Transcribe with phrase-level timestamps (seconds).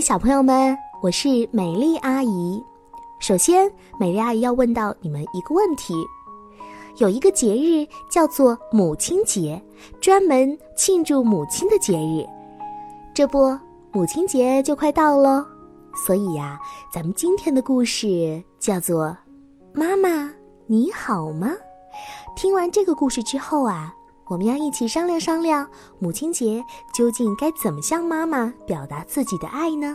[0.00, 2.62] 小朋友们，我是美丽阿姨。
[3.18, 5.94] 首先，美丽阿姨要问到你们一个问题：
[6.98, 9.60] 有一个节日叫做母亲节，
[10.00, 12.26] 专门庆祝母亲的节日。
[13.14, 13.58] 这不，
[13.90, 15.44] 母亲节就快到喽，
[16.06, 16.60] 所以呀，
[16.92, 19.06] 咱们今天的故事叫做
[19.72, 20.30] 《妈妈
[20.66, 21.48] 你好吗》。
[22.36, 23.95] 听完这个故事之后啊。
[24.28, 25.68] 我们要一起商量商量，
[26.00, 29.94] 母亲节究竟该怎么向妈妈表达自己的爱呢？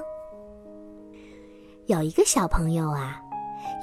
[1.88, 3.22] 有一个小朋友啊，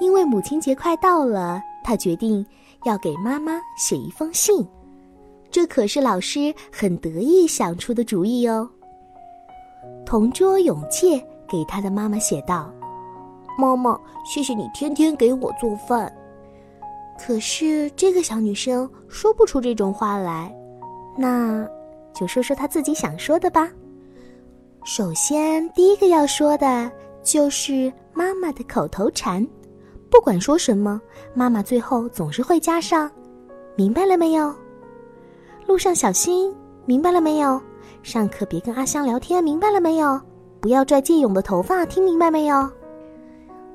[0.01, 2.45] 因为母亲节快到了，他决定
[2.85, 4.67] 要给妈妈写一封信。
[5.51, 8.69] 这可是老师很得意想出的主意哦。
[10.07, 12.73] 同桌永介给他的妈妈写道
[13.59, 16.11] ：“妈妈，谢谢你天天给我做饭。”
[17.19, 20.55] 可是这个小女生说不出这种话来，
[21.17, 21.69] 那
[22.15, 23.69] 就说说她自己想说的吧。
[24.85, 26.91] 首先，第一个要说的
[27.23, 29.47] 就是妈妈的口头禅，
[30.09, 31.01] 不管说什么，
[31.35, 33.11] 妈妈最后总是会加上
[33.77, 34.55] “明白了没有？
[35.67, 36.55] 路上小心，
[36.87, 37.61] 明白了没有？
[38.03, 40.19] 上课别跟阿香聊天，明白了没有？
[40.61, 42.71] 不要拽借勇的头发，听明白没有？”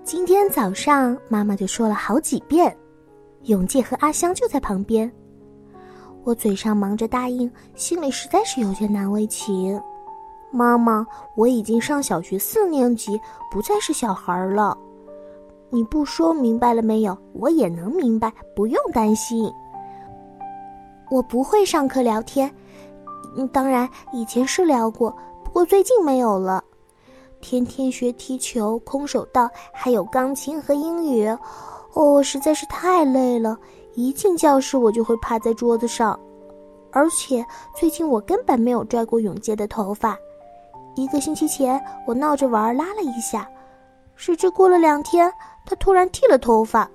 [0.04, 2.76] 今天早上，妈妈就说了好几遍。
[3.44, 5.12] 永介和阿香就在旁边，
[6.24, 9.82] 我嘴上忙着答应，心里实在是有些难为情。
[10.50, 11.06] 妈妈，
[11.36, 13.20] 我已经上小学四年级，
[13.52, 14.78] 不再是小孩了。
[15.70, 17.18] 你不说明白了没有？
[17.34, 19.52] 我也能明白，不用担心。
[21.10, 22.50] 我不会上课聊天，
[23.52, 26.64] 当然以前是聊过，不过最近没有了。
[27.42, 31.28] 天天学踢球、空手道，还有钢琴和英语。
[31.94, 33.58] 哦，实在是太累了，
[33.94, 36.20] 一进教室我就会趴在桌子上，
[36.92, 40.18] 而且最近我根本没有拽过永介的头发。
[40.96, 43.48] 一个星期前我闹着玩拉了一下，
[44.16, 45.32] 谁知过了两天
[45.66, 46.90] 他突然剃了头发，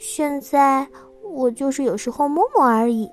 [0.00, 0.86] 现在
[1.22, 3.08] 我就是有时候摸摸而已。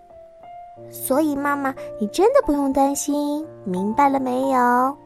[0.90, 4.98] 所以妈妈，你真的不用担心，明白了没有？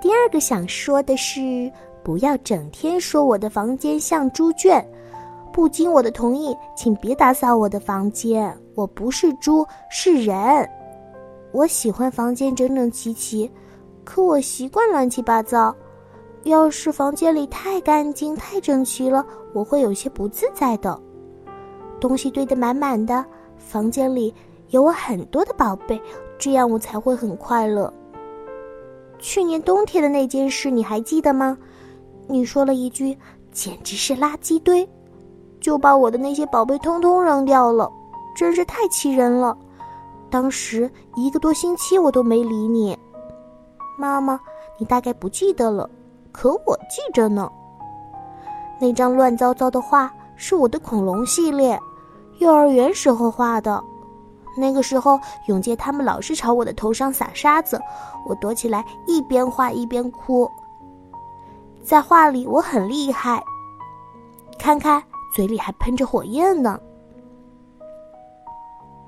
[0.00, 1.70] 第二个想说的是。
[2.06, 4.80] 不要整天说我的房间像猪圈，
[5.52, 8.56] 不经我的同意，请别打扫我的房间。
[8.76, 10.36] 我不是猪，是人。
[11.50, 13.50] 我喜欢房间整整齐齐，
[14.04, 15.74] 可我习惯乱七八糟。
[16.44, 20.96] 要是房间里太干净、太整齐了，我会有些不自在的。
[21.98, 23.24] 东西堆得满满的，
[23.58, 24.32] 房间里
[24.68, 26.00] 有我很多的宝贝，
[26.38, 27.92] 这样我才会很快乐。
[29.18, 31.58] 去年冬天的那件事，你还记得吗？
[32.28, 33.16] 你说了一句
[33.52, 34.88] “简直是垃圾堆”，
[35.60, 37.90] 就把我的那些宝贝通通扔掉了，
[38.34, 39.56] 真是太气人了。
[40.28, 42.98] 当时一个多星期我都没理你，
[43.96, 44.38] 妈妈，
[44.78, 45.88] 你大概不记得了，
[46.32, 47.50] 可我记着呢。
[48.80, 51.80] 那张乱糟糟的画是我的恐龙系列，
[52.40, 53.82] 幼儿园时候画的。
[54.58, 57.80] 那个时候永杰他们老是朝我的头上撒沙子，
[58.26, 60.50] 我躲起来一边画一边哭。
[61.86, 63.40] 在画里我很厉害，
[64.58, 65.00] 看看
[65.32, 66.80] 嘴里还喷着火焰呢。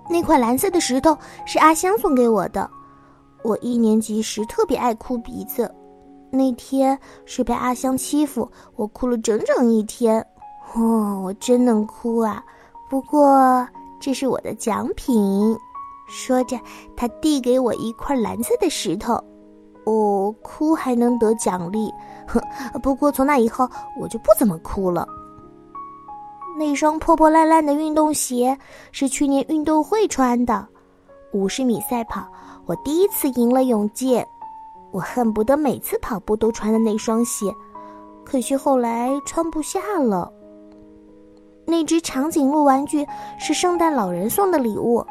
[0.09, 2.71] 那块蓝色的石头是阿香送给我的，
[3.43, 5.75] 我一年级时特别爱哭鼻子，
[6.31, 6.97] 那天
[7.27, 10.25] 是被阿香欺负，我哭了整整一天。
[10.75, 12.41] 哦，我真能哭啊！
[12.89, 13.67] 不过
[14.01, 15.59] 这是我的奖品。
[16.07, 16.57] 说着，
[16.97, 19.21] 他递给我一块蓝色的石头。
[19.89, 21.91] 哦，哭还能得奖励，
[22.27, 22.39] 呵。
[22.83, 23.67] 不过从那以后，
[23.99, 25.09] 我就不怎么哭了。
[26.59, 28.57] 那双破破烂烂的运动鞋
[28.93, 30.67] 是去年运动会穿的，
[31.33, 32.27] 五十米赛跑，
[32.67, 34.27] 我第一次赢了永健。
[34.91, 37.51] 我恨不得每次跑步都穿的那双鞋，
[38.25, 40.31] 可惜后来穿不下了。
[41.65, 43.07] 那只长颈鹿玩具
[43.39, 45.07] 是圣诞老人送的礼物，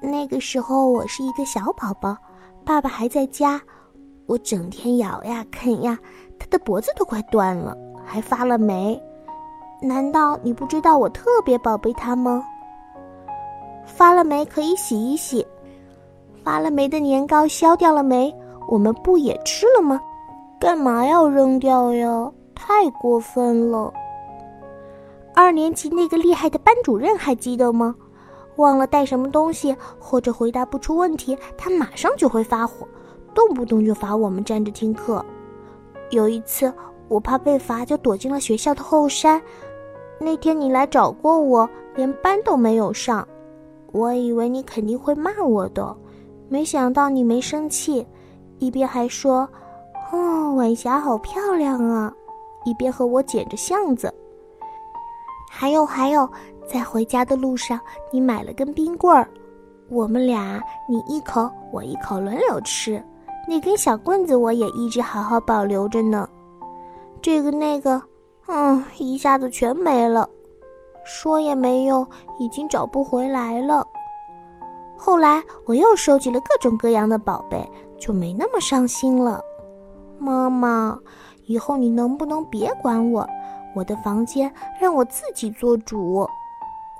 [0.00, 2.16] 那个时候我是一个小宝宝，
[2.64, 3.60] 爸爸还在家。
[4.28, 5.98] 我整天咬呀啃呀，
[6.38, 7.74] 它的脖子都快断了，
[8.04, 9.02] 还发了霉。
[9.80, 12.44] 难道你不知道我特别宝贝它吗？
[13.86, 15.46] 发了霉可以洗一洗，
[16.44, 18.30] 发了霉的年糕消掉了霉，
[18.68, 19.98] 我们不也吃了吗？
[20.60, 22.30] 干嘛要扔掉呀？
[22.54, 23.90] 太过分了！
[25.34, 27.94] 二年级那个厉害的班主任还记得吗？
[28.56, 32.86] 忘了带什么东西或者回答不出问题，他马上就会发火。
[33.38, 35.24] 动不动就罚我们站着听课。
[36.10, 36.72] 有一次，
[37.06, 39.40] 我怕被罚，就躲进了学校的后山。
[40.18, 43.26] 那天你来找过我，连班都没有上。
[43.92, 45.96] 我以为你肯定会骂我的，
[46.48, 48.04] 没想到你没生气，
[48.58, 49.48] 一边还说
[50.10, 52.12] ：“哦，晚霞好漂亮啊！
[52.64, 54.12] 一边和我捡着橡子。
[55.48, 56.28] 还有还有，
[56.66, 57.78] 在回家的路上，
[58.10, 59.30] 你买了根冰棍儿，
[59.88, 63.00] 我们俩你一口我一口轮流吃。
[63.48, 66.28] 那根小棍子我也一直好好保留着呢。
[67.22, 68.00] 这个那个，
[68.46, 70.28] 嗯，一下子全没了，
[71.02, 72.06] 说也没用，
[72.38, 73.86] 已经找不回来了。
[74.98, 77.66] 后来我又收集了各种各样的宝贝，
[77.98, 79.40] 就没那么伤心了。
[80.18, 80.98] 妈妈，
[81.46, 83.26] 以后你能不能别管我？
[83.74, 86.28] 我的房间让我自己做主。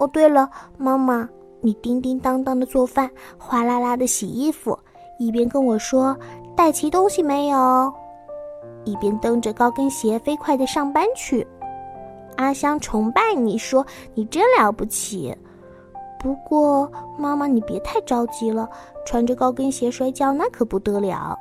[0.01, 0.49] 哦，对了，
[0.79, 1.29] 妈妈，
[1.61, 4.79] 你叮叮当当的做饭，哗啦啦的洗衣服，
[5.19, 6.17] 一边跟我说
[6.59, 7.95] 带齐东西没有，
[8.85, 11.47] 一边蹬着高跟鞋飞快的上班去。
[12.37, 15.33] 阿香崇拜你说你真了不起。
[16.19, 18.69] 不过，妈妈，你别太着急了，
[19.07, 21.39] 穿着高跟鞋摔跤那可不得了。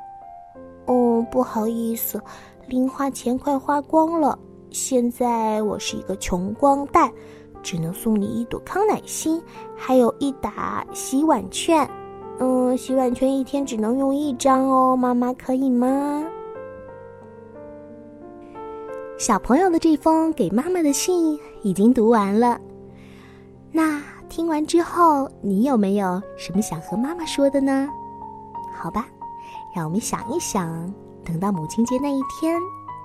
[0.86, 2.22] 哦，不好意思，
[2.68, 4.38] 零花钱快花光了，
[4.70, 7.12] 现在我是一个穷光蛋，
[7.60, 9.42] 只能送你一朵康乃馨，
[9.76, 11.90] 还有一打洗碗券。
[12.38, 16.24] 嗯，洗碗圈一天只能用一张哦，妈妈可以吗？
[19.18, 22.60] 小朋友的这封给妈妈的信已经读完了，
[23.72, 24.02] 那。
[24.30, 27.88] 听完之后，你有没有什么想和妈妈说的呢？
[28.76, 29.08] 好吧，
[29.74, 30.92] 让我们想一想，
[31.24, 32.54] 等到母亲节那一天，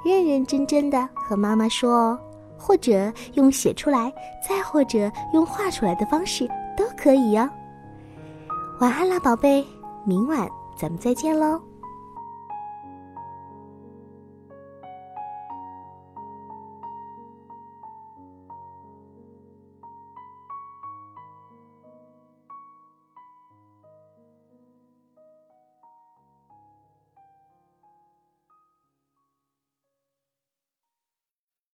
[0.04, 2.20] 认认真真的和妈妈说，
[2.58, 4.14] 或者用写出来，
[4.48, 6.46] 再或者用画出来的方式
[6.76, 7.50] 都可以哟。
[8.84, 9.66] 晚安啦，宝贝，
[10.06, 10.46] 明晚
[10.76, 11.62] 咱们再见喽。